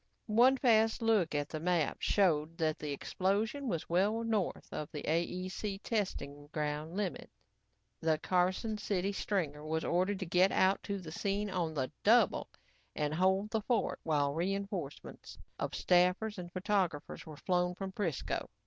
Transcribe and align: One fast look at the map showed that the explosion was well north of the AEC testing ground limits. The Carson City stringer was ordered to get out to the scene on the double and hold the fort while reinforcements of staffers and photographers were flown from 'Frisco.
One 0.25 0.57
fast 0.57 1.03
look 1.03 1.35
at 1.35 1.47
the 1.49 1.59
map 1.59 1.97
showed 2.01 2.57
that 2.57 2.79
the 2.79 2.91
explosion 2.91 3.67
was 3.67 3.87
well 3.87 4.23
north 4.23 4.67
of 4.73 4.89
the 4.91 5.03
AEC 5.03 5.79
testing 5.83 6.47
ground 6.47 6.97
limits. 6.97 7.29
The 7.99 8.17
Carson 8.17 8.79
City 8.79 9.11
stringer 9.13 9.63
was 9.63 9.85
ordered 9.85 10.17
to 10.17 10.25
get 10.25 10.51
out 10.51 10.81
to 10.81 10.97
the 10.97 11.11
scene 11.11 11.51
on 11.51 11.75
the 11.75 11.91
double 12.03 12.49
and 12.95 13.13
hold 13.13 13.51
the 13.51 13.61
fort 13.61 13.99
while 14.01 14.33
reinforcements 14.33 15.37
of 15.59 15.73
staffers 15.73 16.39
and 16.39 16.51
photographers 16.51 17.27
were 17.27 17.37
flown 17.37 17.75
from 17.75 17.91
'Frisco. 17.91 18.49